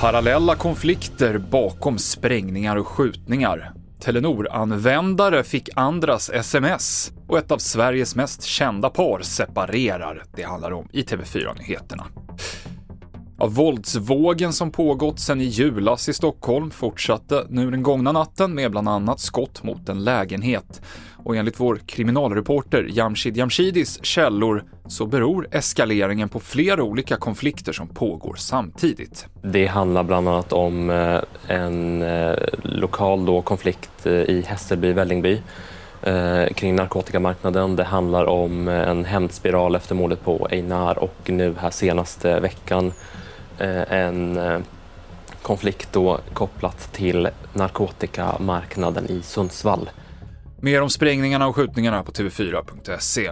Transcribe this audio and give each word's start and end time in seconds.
Parallella 0.00 0.54
konflikter 0.54 1.38
bakom 1.38 1.98
sprängningar 1.98 2.76
och 2.76 2.86
skjutningar. 2.86 3.72
Telenor-användare 4.00 5.44
fick 5.44 5.68
andras 5.74 6.30
sms 6.30 7.12
och 7.28 7.38
ett 7.38 7.50
av 7.50 7.58
Sveriges 7.58 8.16
mest 8.16 8.42
kända 8.42 8.90
par 8.90 9.20
separerar. 9.20 10.22
Det 10.36 10.42
handlar 10.42 10.72
om 10.72 10.88
i 10.92 11.02
TV4-nyheterna. 11.02 12.04
Ja, 13.38 13.46
våldsvågen 13.46 14.52
som 14.52 14.70
pågått 14.70 15.20
sedan 15.20 15.40
i 15.40 15.44
julas 15.44 16.08
i 16.08 16.12
Stockholm 16.12 16.70
fortsatte 16.70 17.46
nu 17.48 17.70
den 17.70 17.82
gångna 17.82 18.12
natten 18.12 18.54
med 18.54 18.70
bland 18.70 18.88
annat 18.88 19.20
skott 19.20 19.62
mot 19.62 19.88
en 19.88 20.04
lägenhet. 20.04 20.82
Och 21.24 21.36
enligt 21.36 21.60
vår 21.60 21.76
kriminalreporter 21.86 22.86
Jamshid 22.90 23.36
Jamshidis 23.36 24.04
källor 24.04 24.64
så 24.86 25.06
beror 25.06 25.48
eskaleringen 25.50 26.28
på 26.28 26.40
flera 26.40 26.82
olika 26.82 27.16
konflikter 27.16 27.72
som 27.72 27.88
pågår 27.88 28.34
samtidigt. 28.34 29.26
Det 29.42 29.66
handlar 29.66 30.02
bland 30.02 30.28
annat 30.28 30.52
om 30.52 30.90
eh, 30.90 31.20
en 31.48 32.02
eh, 32.02 32.36
lokal 32.62 33.26
då 33.26 33.42
konflikt 33.42 34.06
eh, 34.06 34.12
i 34.12 34.44
Hässelby, 34.46 34.92
Vällingby 34.92 35.40
Eh, 36.06 36.46
kring 36.54 36.76
narkotikamarknaden. 36.76 37.76
Det 37.76 37.84
handlar 37.84 38.24
om 38.24 38.68
eh, 38.68 38.88
en 38.88 39.04
hämndspiral 39.04 39.74
efter 39.74 39.94
mordet 39.94 40.24
på 40.24 40.48
Einar 40.50 40.98
och 40.98 41.16
nu 41.26 41.54
här 41.58 41.70
senaste 41.70 42.40
veckan 42.40 42.92
eh, 43.58 43.92
en 43.92 44.38
konflikt 45.42 45.88
då 45.92 46.20
kopplat 46.32 46.92
till 46.92 47.28
narkotikamarknaden 47.52 49.10
i 49.10 49.22
Sundsvall. 49.22 49.90
Mer 50.60 50.82
om 50.82 50.90
sprängningarna 50.90 51.46
och 51.46 51.56
skjutningarna 51.56 52.02
på 52.02 52.12
TV4.se. 52.12 53.30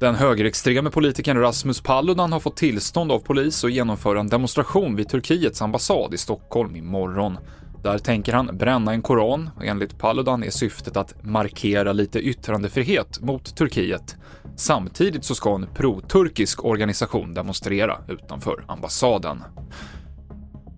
Den 0.00 0.14
högerextreme 0.14 0.90
politikern 0.90 1.40
Rasmus 1.40 1.80
Paludan 1.80 2.32
har 2.32 2.40
fått 2.40 2.56
tillstånd 2.56 3.12
av 3.12 3.18
polis 3.18 3.64
att 3.64 3.72
genomföra 3.72 4.20
en 4.20 4.28
demonstration 4.28 4.96
vid 4.96 5.08
Turkiets 5.08 5.62
ambassad 5.62 6.14
i 6.14 6.18
Stockholm 6.18 6.76
imorgon. 6.76 7.38
Där 7.82 7.98
tänker 7.98 8.32
han 8.32 8.56
bränna 8.56 8.92
en 8.92 9.02
koran 9.02 9.50
och 9.56 9.64
enligt 9.64 9.98
Paludan 9.98 10.44
är 10.44 10.50
syftet 10.50 10.96
att 10.96 11.24
markera 11.24 11.92
lite 11.92 12.18
yttrandefrihet 12.18 13.20
mot 13.20 13.56
Turkiet. 13.56 14.16
Samtidigt 14.56 15.24
så 15.24 15.34
ska 15.34 15.54
en 15.54 15.66
pro-turkisk 15.74 16.64
organisation 16.64 17.34
demonstrera 17.34 17.98
utanför 18.08 18.64
ambassaden. 18.68 19.42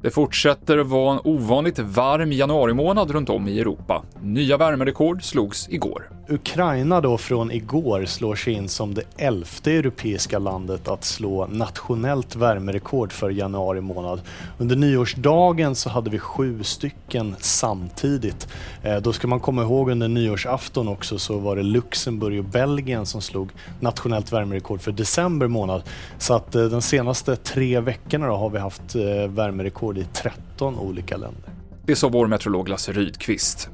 Det 0.03 0.11
fortsätter 0.11 0.79
vara 0.79 1.13
en 1.15 1.21
ovanligt 1.25 1.79
varm 1.79 2.33
januarimånad 2.33 3.11
runt 3.11 3.31
om 3.31 3.49
i 3.49 3.61
Europa. 3.61 4.05
Nya 4.23 4.57
värmerekord 4.57 5.23
slogs 5.23 5.69
igår. 5.69 6.20
Ukraina 6.31 7.01
då 7.01 7.19
från 7.19 7.51
igår 7.51 8.05
slår 8.05 8.35
sig 8.35 8.53
in 8.53 8.69
som 8.69 8.95
det 8.95 9.03
elfte 9.17 9.73
europeiska 9.73 10.39
landet 10.39 10.89
att 10.89 11.05
slå 11.05 11.47
nationellt 11.47 12.37
värmerekord 12.37 13.13
för 13.13 13.31
januari 13.31 13.81
månad. 13.81 14.21
Under 14.59 14.77
nyårsdagen 14.77 15.75
så 15.75 15.91
hade 15.91 16.11
vi 16.11 16.19
sju 16.19 16.63
stycken 16.63 17.37
samtidigt. 17.39 18.49
Eh, 18.83 18.97
då 18.97 19.13
ska 19.13 19.29
man 19.29 19.41
komma 19.41 19.63
ihåg 19.63 19.91
under 19.91 20.09
nyårsafton 20.09 20.89
också 20.89 21.19
så 21.19 21.39
var 21.39 21.57
det 21.57 21.63
Luxemburg 21.63 22.39
och 22.39 22.45
Belgien 22.45 23.07
som 23.07 23.21
slog 23.21 23.51
nationellt 23.81 24.33
värmerekord 24.33 24.81
för 24.81 24.93
december 24.93 25.47
månad. 25.47 25.83
Så 26.19 26.35
att 26.35 26.55
eh, 26.55 26.65
de 26.65 26.83
senaste 26.83 27.37
tre 27.37 27.81
veckorna 27.81 28.27
då 28.27 28.35
har 28.35 28.51
vi 28.51 28.59
haft 28.59 28.95
eh, 28.95 29.03
värmerekord 29.29 29.99
i 29.99 30.05
13 30.05 30.79
olika 30.79 31.17
länder. 31.17 31.51
Det 31.87 31.97
sa 31.97 32.09
vår 32.09 32.27
meteorolog 32.27 32.69
Lasse 32.69 32.93
Rydqvist. 32.93 33.71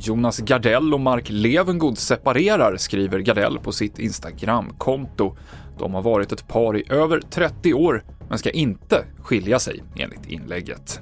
Jonas 0.00 0.38
Gardell 0.38 0.94
och 0.94 1.00
Mark 1.00 1.24
Levengood 1.28 1.98
separerar, 1.98 2.76
skriver 2.76 3.18
Gardell 3.18 3.58
på 3.58 3.72
sitt 3.72 3.98
Instagramkonto. 3.98 5.36
De 5.78 5.94
har 5.94 6.02
varit 6.02 6.32
ett 6.32 6.48
par 6.48 6.76
i 6.76 6.84
över 6.88 7.20
30 7.30 7.74
år, 7.74 8.04
men 8.28 8.38
ska 8.38 8.50
inte 8.50 9.04
skilja 9.22 9.58
sig, 9.58 9.82
enligt 9.96 10.26
inlägget. 10.26 11.00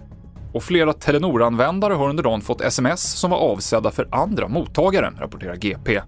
Och 0.52 0.62
flera 0.62 0.92
Telenor-användare 0.92 1.94
har 1.94 2.08
under 2.08 2.22
dagen 2.22 2.40
fått 2.40 2.60
sms 2.60 3.02
som 3.02 3.30
var 3.30 3.38
avsedda 3.38 3.90
för 3.90 4.08
andra 4.10 4.48
mottagare, 4.48 5.12
rapporterar 5.18 5.56
GP. 5.56 6.00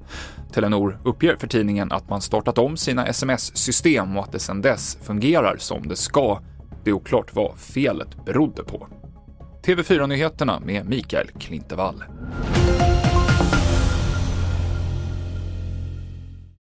Telenor 0.52 0.98
uppger 1.04 1.36
för 1.36 1.46
tidningen 1.46 1.92
att 1.92 2.10
man 2.10 2.20
startat 2.20 2.58
om 2.58 2.76
sina 2.76 3.06
sms-system 3.06 4.16
och 4.16 4.24
att 4.24 4.32
det 4.32 4.38
sedan 4.38 4.62
dess 4.62 4.98
fungerar 5.02 5.56
som 5.58 5.88
det 5.88 5.96
ska. 5.96 6.40
Det 6.84 6.90
är 6.90 6.94
oklart 6.94 7.34
vad 7.34 7.58
felet 7.58 8.24
berodde 8.24 8.64
på. 8.64 8.88
TV4-nyheterna 9.66 10.60
med 10.60 10.88
Mikael 10.88 11.28
Klintevall. 11.38 12.04